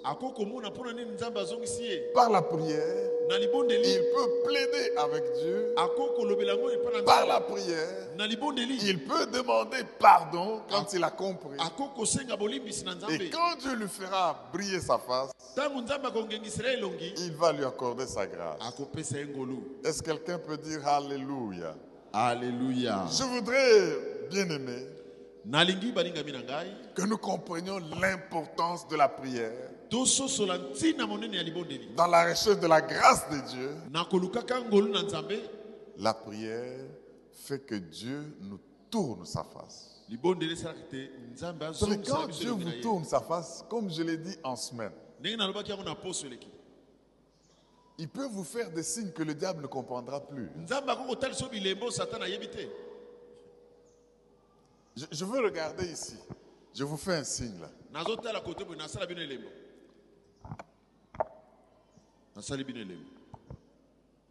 [2.13, 5.75] Par la prière, il peut plaider avec Dieu.
[7.05, 11.57] Par la prière, il peut demander pardon quand il a compris.
[13.09, 15.29] Et quand Dieu lui fera briller sa face,
[17.17, 18.57] il va lui accorder sa grâce.
[19.85, 21.75] Est-ce que quelqu'un peut dire Alléluia?
[22.13, 24.87] Alleluya Je voudrais, bien aimé,
[25.45, 29.51] nalingi balingami na ngai que nous comprenions l'importance de la prière
[29.91, 30.05] dans
[32.07, 33.71] la recherche de la grâce de Dieu.
[35.97, 36.85] La prière
[37.33, 40.01] fait que Dieu nous tourne sa face.
[40.09, 40.73] azongisela
[42.07, 44.93] quand Dieu vous tourne sa face, comme je l'ai dit en semaine,
[47.97, 50.49] il peut vous faire des signes que le diable ne comprendra plus.
[55.01, 56.15] Je, je veux regarder ici.
[56.73, 57.69] Je vous fais un signe là.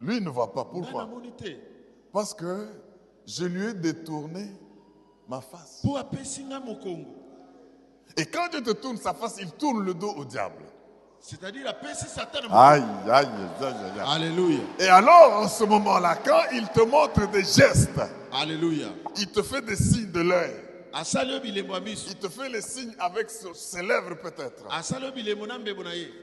[0.00, 0.64] Lui il ne voit pas.
[0.64, 1.06] Pourquoi?
[2.12, 2.68] Parce que
[3.26, 4.50] je lui ai détourné
[5.28, 5.82] ma face.
[8.16, 10.64] Et quand Dieu te tourne sa face, il tourne le dos au diable.
[11.20, 13.26] C'est-à-dire apesi satana Aïe, aïe, aïe,
[13.62, 14.06] aïe, aïe.
[14.06, 18.00] alléluia Et alors, en ce moment-là, quand il te montre des gestes,
[18.32, 20.54] alléluia il te fait des signes de l'œil.
[20.92, 24.64] Il te fait les signes avec ses lèvres peut-être.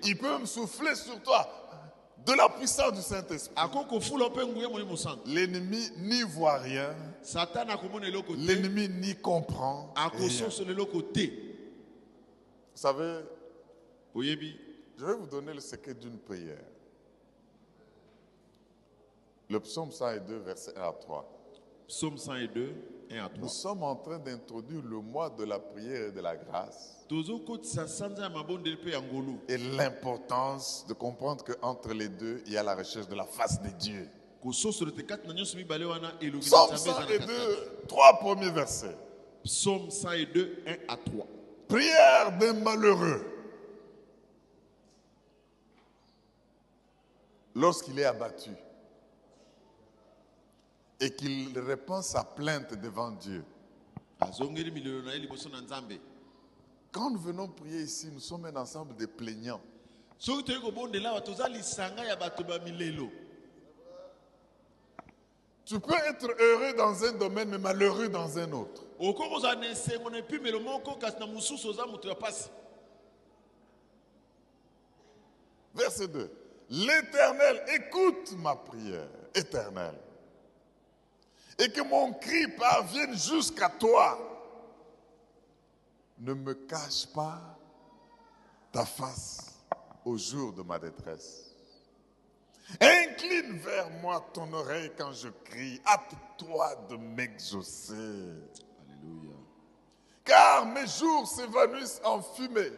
[0.03, 1.47] Il peut me souffler sur toi
[2.25, 3.55] de la puissance du Saint-Esprit.
[5.25, 6.89] L'ennemi n'y voit rien.
[8.35, 10.49] L'ennemi n'y comprend rien.
[12.73, 13.19] Vous savez,
[14.97, 16.63] je vais vous donner le secret d'une prière.
[19.49, 21.25] Le psaume 102, verset 1 à 3.
[21.87, 22.73] psaume 102
[23.11, 26.19] 1 à 3 Nous sommes en train d'introduire le mois de la prière et de
[26.19, 26.97] la grâce
[29.47, 33.61] et l'importance de comprendre qu'entre les deux, il y a la recherche de la face
[33.61, 34.09] de Dieu.
[34.49, 38.95] Psaume nzambe eza na kati 102, trois premiers versets.
[39.43, 41.25] psaume 102 1 à 3
[41.67, 43.36] Prière d'un malheureux.
[47.57, 48.51] Lorsqu'il est abattu
[50.99, 53.43] et qu'il répand sa plainte devant Dieu.
[56.91, 59.59] Quand nous venons prier ici, nous sommes un ensemble de plaignants.
[65.65, 68.83] Tu peux être heureux dans un domaine, mais malheureux dans un autre.
[75.73, 76.31] Verset 2.
[76.69, 79.95] L'Éternel écoute ma prière, éternel.
[81.59, 84.19] Et que mon cri parvienne jusqu'à toi.
[86.19, 87.57] Ne me cache pas
[88.71, 89.55] ta face
[90.03, 91.55] au jour de ma détresse.
[92.81, 95.81] Incline vers moi ton oreille quand je crie.
[95.85, 97.93] Hâte-toi de m'exaucer.
[97.93, 99.35] alléluia
[100.25, 102.71] Car mes jours s'évanouissent en fumée.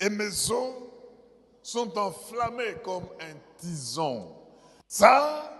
[0.00, 0.74] Et mes os
[1.62, 4.34] sont enflammés comme un tison.
[4.88, 5.52] Ça,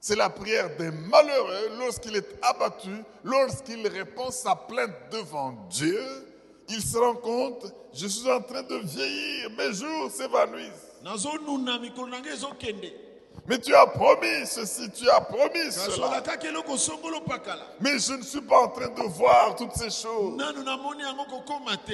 [0.00, 2.90] c'est la prière des malheureux lorsqu'il est abattu,
[3.24, 6.00] lorsqu'il répond sa plainte devant Dieu.
[6.68, 10.88] Il se rend compte, je suis en train de vieillir, mes jours s'évanouissent.
[13.48, 16.22] Na Mais tu as promis ceci, tu as promis cela.
[17.80, 20.40] Mais je ne suis pas en train de voir toutes ces choses.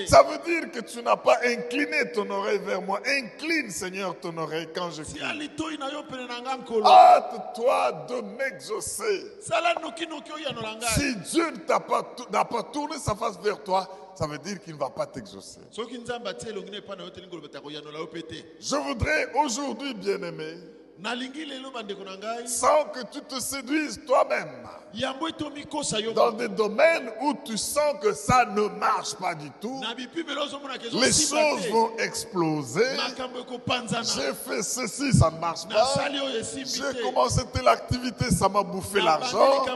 [0.08, 3.00] Ça veut dire que tu n'as pas incliné ton oreille vers moi.
[3.06, 5.20] Incline, Seigneur, ton oreille quand je crie.
[5.20, 9.32] na na Hâte-toi de m'exaucer.
[9.40, 14.60] Si Dieu ne t'a pas, n'a pas tourné sa face vers toi, ça veut dire
[14.60, 15.60] qu'il ne va pas t'exaucer.
[15.60, 16.32] na na
[18.60, 20.56] Je voudrais aujourd'hui, bien-aimé,
[22.46, 24.68] sans que tu te séduises toi-même,
[26.14, 29.80] dans des domaines où tu sens que ça ne marche pas du tout,
[30.92, 32.96] les choses vont exploser.
[34.14, 35.94] J'ai fait ceci, ça ne marche pas.
[36.64, 39.66] J'ai commencé telle activité, ça m'a bouffé l'argent.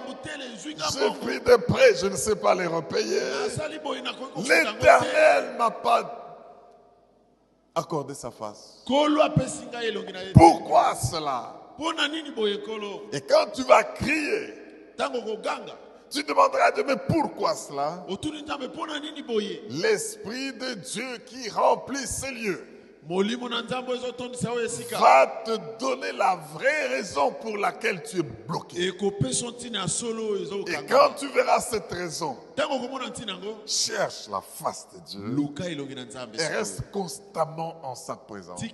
[0.92, 3.20] J'ai pris des prêts, je ne sais pas les repayer.
[4.36, 6.27] L'éternel m'a pas
[7.78, 8.82] accordé sa face.
[10.34, 11.54] Pourquoi cela?
[13.12, 14.54] Et quand tu vas crier,
[16.10, 18.04] tu demanderas à Dieu, mais pourquoi cela?
[19.70, 22.66] L'Esprit de Dieu qui remplit ces lieux
[25.00, 28.88] va te donner la vraie raison pour laquelle tu es bloqué.
[28.88, 28.92] Et
[30.86, 32.36] quand tu verras cette raison,
[33.66, 35.20] cherche la face de Dieu.
[36.38, 38.62] et reste constamment en sa présence.
[38.62, 38.68] Et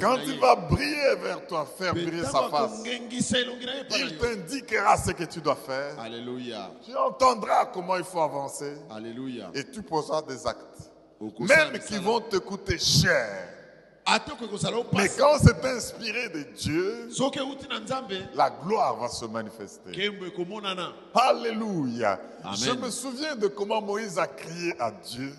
[0.00, 5.40] quand il va briller vers toi, faire briller sa face, il t'indiquera ce que tu
[5.40, 5.98] dois faire.
[6.00, 8.76] alleluya Tu entendras comment il faut avancer.
[8.90, 10.90] Alleluya et tu poseras des actes,
[11.40, 13.48] même qui vont te coûter cher.
[14.92, 17.08] Mais quand c'est inspiré de Dieu,
[18.34, 19.92] la gloire va se manifester.
[21.14, 22.18] Alléluia.
[22.44, 22.56] Amen.
[22.58, 25.32] Je me souviens de comment Moïse a crié à Dieu.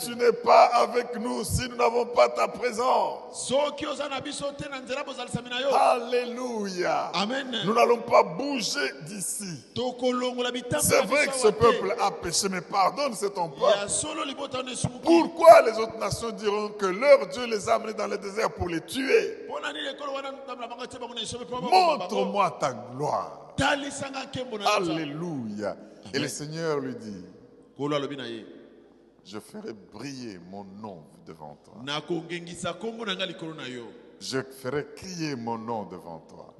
[0.00, 3.46] Si tu n'es pas avec nous, si nous n'avons pas ta présence,
[5.76, 7.10] Alléluia.
[7.14, 9.44] amen Nous n'allons pas bouger d'ici.
[10.82, 13.88] C'est vrai que ce peuple a péché, mais pardonne, c'est ton peuple.
[15.04, 18.68] Pourquoi les autres nations diront que leur Dieu les a amenés dans le désert pour
[18.68, 19.46] les tuer
[21.70, 23.54] Montre-moi ta gloire.
[24.94, 25.76] Alléluia.
[26.14, 27.24] Et le Seigneur lui dit,
[29.24, 31.74] je ferai briller mon nom devant toi.
[34.20, 36.54] Je ferai crier mon nom devant toi.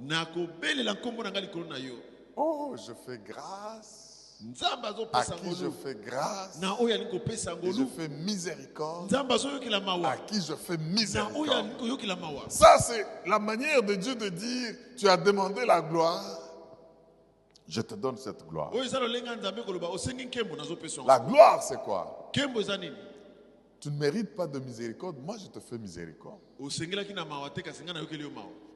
[2.36, 4.09] Oh, je fais grâce
[5.12, 6.58] à qui je fais grâce.
[7.62, 11.36] Et je fais miséricorde à qui je fais miséricorde.
[12.50, 16.24] Ça, c'est la manière de Dieu de dire, tu as demandé la gloire,
[17.68, 18.72] je te donne cette gloire.
[21.06, 22.30] La gloire, c'est quoi?
[23.80, 26.40] Tu ne mérites pas de miséricorde, moi je te fais miséricorde.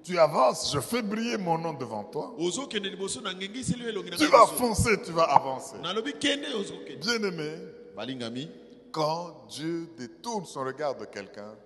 [0.04, 2.34] Tu avances, je fais briller mon nom devant toi.
[4.16, 5.76] Tu vas foncer, tu vas avancer.
[7.00, 7.56] Bien-aimé,
[7.96, 8.50] balingami
[8.92, 11.56] quand Dieu détourne son regard de quelqu'un,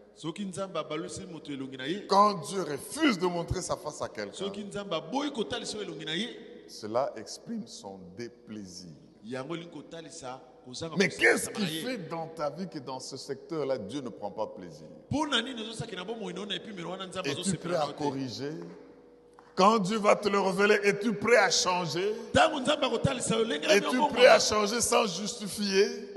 [2.08, 4.32] quand Dieu refuse de montrer sa face à quelqu'un,
[6.68, 8.90] cela exprime son déplaisir.
[10.96, 14.46] Mais qu'est-ce qui fait dans ta vie que dans ce secteur-là, Dieu ne prend pas
[14.46, 14.86] plaisir?
[17.24, 18.52] Es-tu prêt à corriger?
[19.54, 22.14] Quand Dieu va te le révéler, es-tu prêt à changer?
[23.68, 26.12] Es-tu prêt à changer sans justifier?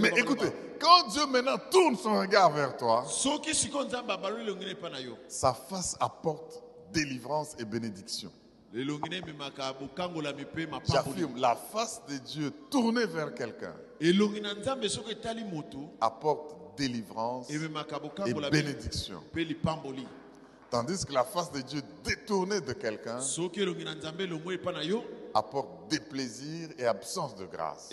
[0.00, 3.04] Mais écoutez, quand Dieu maintenant tourne son regard vers toi,
[5.28, 6.60] sa face apporte
[6.92, 8.32] délivrance et bénédiction.
[10.92, 13.74] J'affirme, la face de Dieu tournée vers quelqu'un.
[16.00, 17.58] Apporte délivrance et
[18.50, 19.22] bénédiction.
[20.70, 23.20] Tandis que la face de Dieu détournée de quelqu'un
[25.36, 27.88] apporte déplaisir et absence de grâce.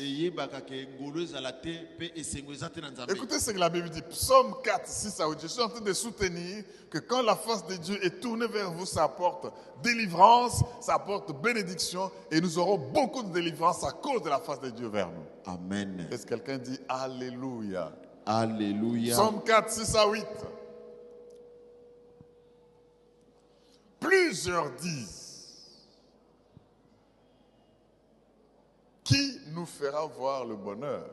[3.10, 5.40] Écoutez ce que la Bible dit, Psaume 4, 6 à 8.
[5.42, 8.72] Je suis en train de soutenir que quand la face de Dieu est tournée vers
[8.72, 14.22] vous, ça apporte délivrance, ça apporte bénédiction, et nous aurons beaucoup de délivrance à cause
[14.22, 15.26] de la face de Dieu vers nous.
[15.46, 17.92] amen Est-ce que quelqu'un dit Alléluia?
[18.26, 20.26] Alléluia Psaume 4, 6 à 8.
[24.00, 25.23] Plusieurs disent
[29.14, 31.08] Qui nous fera voir le bonheur?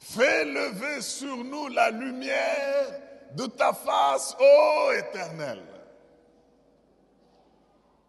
[0.00, 3.00] Fais lever sur nous la lumière
[3.32, 5.62] de ta face, ô Éternel.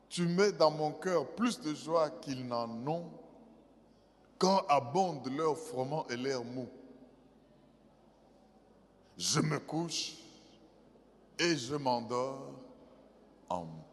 [0.09, 3.11] Tu mets dans mon cœur plus de joie qu'ils n'en ont
[4.39, 6.67] quand abondent leurs froment et leurs mou.
[9.17, 10.13] je me couche
[11.37, 12.53] et je m'endors
[13.49, 13.86] en paix.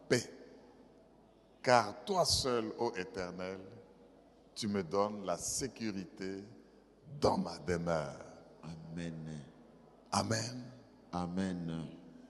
[1.65, 3.57] Car toi seul, ô Éternel,
[4.53, 6.43] tu me donnes la sécurité
[7.19, 8.23] dans ma demeure.
[8.63, 9.41] Amen.
[10.11, 10.63] Amen.
[11.11, 11.87] Amen.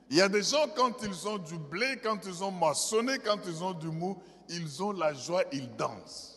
[0.10, 3.40] Il y a des gens, quand ils ont du blé, quand ils ont moissonné, quand
[3.46, 4.18] ils ont du mou,
[4.48, 6.35] ils ont la joie, ils dansent.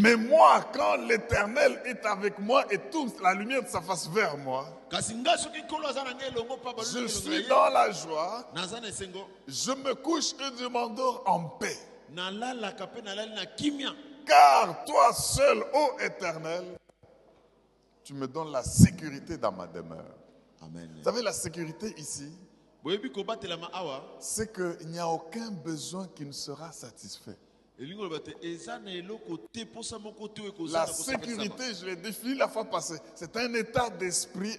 [0.00, 4.38] Mais moi, quand l'Éternel est avec moi et toute la lumière de sa face vers
[4.38, 4.96] moi, je
[7.06, 8.50] suis dans la joie,
[9.46, 11.76] je me couche et je m'endors en paix.
[14.26, 16.64] Car toi seul, ô Éternel,
[18.02, 20.14] tu me donnes la sécurité dans ma demeure.
[20.62, 20.88] amen.
[20.96, 22.32] Vous savez, la sécurité ici,
[24.18, 27.38] c'est qu'il n'y a aucun besoin qui ne sera satisfait.
[27.78, 27.86] La
[30.86, 34.56] sécurité, je l'ai défini la fois passée, c'est un état d'esprit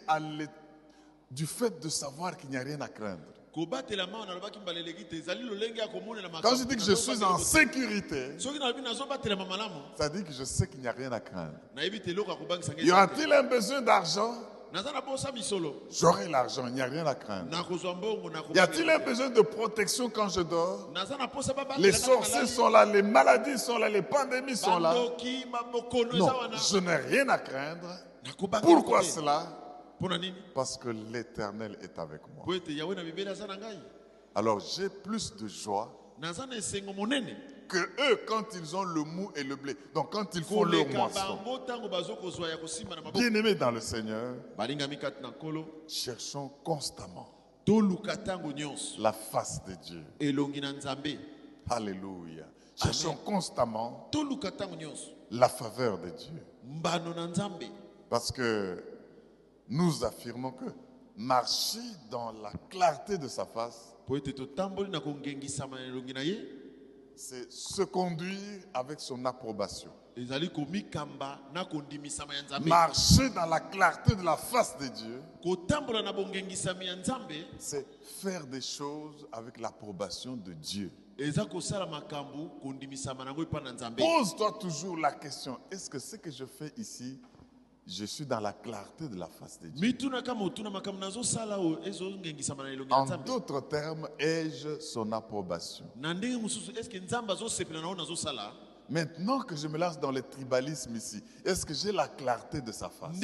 [1.31, 3.21] du fait de savoir qu'il n'y a rien à craindre.
[3.53, 3.69] Quand
[6.57, 8.37] je dis que je suis en sécurité,
[9.97, 11.57] ça dit que je sais qu'il n'y a rien à craindre.
[12.83, 14.33] Y aura-t-il un besoin d'argent?
[15.89, 17.49] J'aurai l'argent, il n'y a rien à craindre.
[18.53, 20.91] Y a-t-il un besoin de protection quand je dors?
[21.77, 24.93] Les sorciers sont là, les maladies sont là, les pandémies sont là.
[24.93, 25.15] Non,
[26.53, 27.87] je n'ai rien à craindre.
[28.61, 29.43] Pourquoi cela?
[30.53, 32.45] Parce que l'Éternel est avec moi.
[34.35, 35.89] Alors j'ai plus de joie
[37.67, 39.75] que eux quand ils ont le mou et le blé.
[39.93, 41.39] Donc quand ils font leur moisson.
[42.85, 44.35] maboko Bien-aimés dans le Seigneur,
[45.87, 47.31] cherchons constamment
[48.99, 50.03] la face de Dieu.
[51.69, 52.45] Alléluia.
[52.75, 54.09] Cherchons constamment
[55.31, 56.43] la faveur de Dieu.
[58.09, 58.83] Parce que
[59.69, 60.65] nous affirmons que
[61.17, 61.79] marcher
[62.11, 63.95] dans la clarté de sa face,
[67.17, 69.91] c'est se conduire avec son approbation.
[72.65, 75.21] Marcher dans la clarté de la face de Dieu,
[77.57, 77.85] c'est
[78.21, 80.91] faire des choses avec l'approbation de Dieu.
[83.97, 87.19] Pose-toi toujours la question, est-ce que ce que je fais ici,
[87.87, 89.95] je suis dans la clarté de la face de Dieu.
[92.89, 95.85] En d'autres termes, ai-je son approbation?
[98.87, 102.71] Maintenant que je me lance dans le tribalisme ici, est-ce que j'ai la clarté de
[102.71, 103.19] sa face?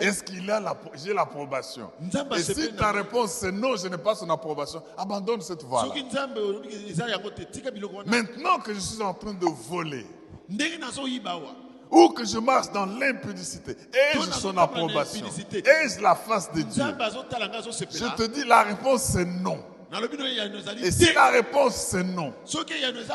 [0.00, 1.90] Est-ce qu'il a la, j'ai l'approbation?
[2.36, 5.94] Et si ta réponse c'est non, je n'ai pas son approbation, abandonne cette wana.
[8.04, 10.06] Maintenant que je suis en train de voler,
[11.90, 15.26] ou que je marche dans l'impudicité, ai-je son approbation?
[15.52, 16.84] Ai-je la face de Dieu?
[17.90, 19.58] Je te dis, la réponse c'est non.
[20.82, 22.32] Et si la réponse c'est non,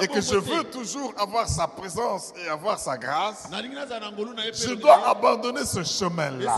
[0.01, 3.47] et que je veux toujours avoir sa présence et avoir sa grâce,
[4.53, 6.57] je dois abandonner ce chemin-là.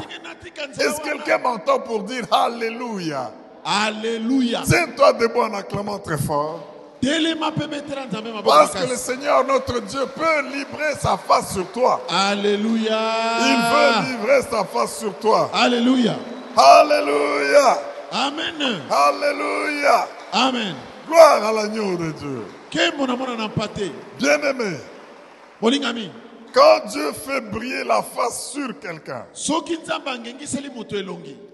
[0.79, 3.31] Est-ce que quelqu'un m'entend pour dire Alléluia?
[3.63, 4.63] Alléluia.
[4.65, 6.76] Tiens-toi debout en acclamant très fort.
[8.43, 8.95] Parce que le.
[8.97, 12.01] Seigneur, notre Dieu, peut livrer sa face sur toi.
[12.09, 12.99] Alléluia.
[13.41, 15.49] Il veut livrer sa face sur toi.
[15.53, 16.15] Alléluia.
[16.55, 17.77] Alléluia.
[18.11, 18.81] Amen.
[18.89, 20.07] Alléluia.
[20.33, 20.75] Amen.
[21.07, 22.43] Gloire à l'agneau de Dieu.
[24.19, 24.77] Bien-aimé,
[26.53, 29.25] quand Dieu fait briller la face sur quelqu'un,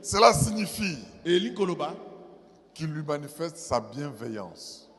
[0.01, 0.97] cela signifie
[2.73, 4.89] qu'il lui manifeste sa bienveillance.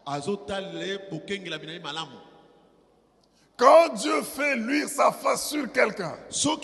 [3.57, 6.57] Quand Dieu fait luire sa face sur quelqu'un, cela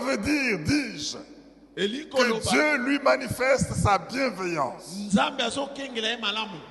[0.00, 1.16] veut dire, dis-je,
[1.76, 4.96] que Dieu lui manifeste sa bienveillance.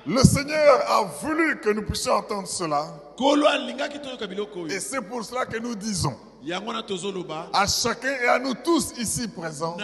[0.06, 2.92] Le Seigneur a voulu que nous puissions entendre cela.
[4.70, 6.14] Et c'est pour cela que nous disons
[7.52, 9.76] à chacun et à nous tous ici présents.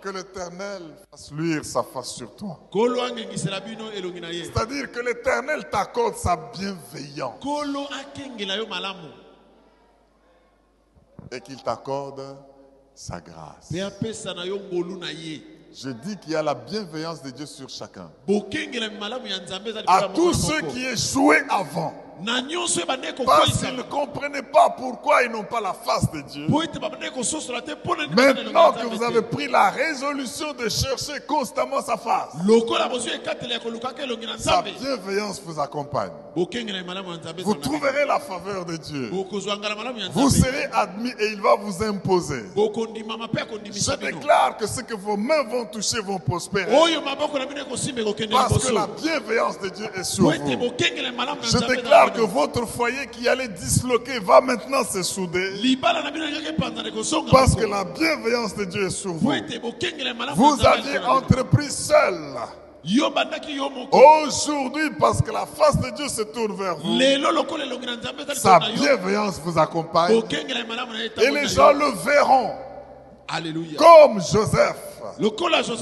[0.00, 2.58] Que l'Éternel fasse luire sa face sur toi.
[2.72, 3.28] C'est-à-dire
[4.90, 7.34] que l'Éternel t'accorde sa bienveillance.
[11.30, 12.36] Et qu'il t'accorde
[12.94, 13.72] sa grâce.
[15.74, 18.10] Je dis qu'il y a la bienveillance de Dieu sur chacun.
[19.86, 21.94] À tous ceux qui échouaient avant,
[23.26, 26.46] parce qu'ils ne comprenaient pas pourquoi ils n'ont pas la face de Dieu.
[26.48, 32.34] Maintenant na que vous avez pris la résolution de chercher constamment sa face,
[34.38, 36.10] sa bienveillance vous accompagne.
[37.44, 39.10] Vous trouverez la faveur de Dieu.
[40.12, 42.44] Vous serez admis et il va vous imposer.
[42.54, 46.70] Je déclare que ce que vos mains vont toucher vont prospérer.
[48.30, 50.30] Parce que la bienveillance de Dieu est sur vous.
[51.42, 55.50] Je déclare que votre foyer qui allait disloquer va maintenant se souder.
[57.30, 59.32] Parce que la bienveillance de Dieu est sur vous.
[60.34, 62.36] Vous aviez entrepris seul.
[63.92, 66.98] Aujourd'hui, parce que la face de Dieu se tourne vers vous,
[68.34, 70.20] sa bienveillance vous accompagne.
[71.20, 72.50] Et les gens le verront.
[73.28, 74.91] Alleluya comme Joseph.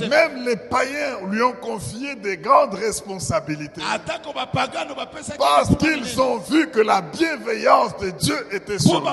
[0.08, 3.82] Même les païens lui ont confié des grandes responsabilités.
[5.38, 9.08] Parce qu'ils ont vu que la bienveillance de Dieu était sur lui.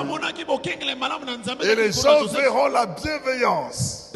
[1.62, 4.10] Et les gens verront la bienveillance.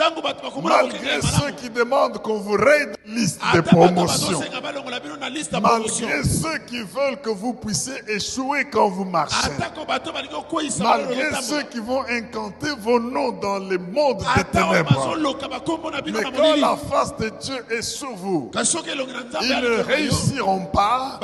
[0.62, 4.40] Malgré ceux qui demandent qu'on vous raide liste de promotion.
[5.60, 9.50] Malgré ceux qui veulent que vous puissiez échouer quand vous marchez.
[10.80, 15.18] Malgré ceux qui vont incanter vos noms dans les mondes des ténèbres.
[16.06, 21.18] Mais quand la face de Dieu est sur vous, ils ne réussiront pas.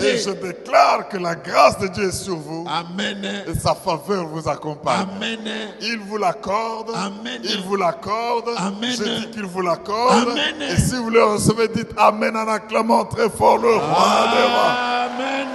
[0.00, 4.26] Et je déclare que la grâce de Dieu est sur vous amen et sa faveur
[4.26, 5.06] vous accompagne.
[5.16, 5.38] amen
[5.80, 6.90] Il vous l'accorde.
[6.94, 7.40] Amen.
[7.44, 8.50] Il vous l'accorde.
[8.56, 8.90] Amen.
[8.96, 10.30] Je dis qu'il vous l'accorde.
[10.30, 10.62] Amen.
[10.70, 14.74] Et si vous le recevez, dites Amen en acclamant très fort le roi des rois.
[15.06, 15.48] amen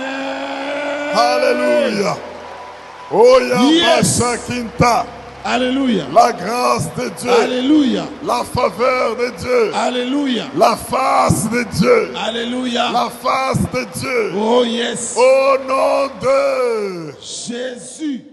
[1.15, 2.17] Alléluia.
[3.11, 3.39] Oh
[3.71, 4.21] Yes.
[4.47, 5.05] Kinta.
[5.47, 7.31] Alléluia La grâce de Dieu.
[7.31, 9.71] alléluia La faveur de Dieu.
[9.73, 12.11] alléluia La face de Dieu.
[12.15, 14.31] alléluia La face de Dieu.
[14.37, 18.23] oh yes Au nom de jésus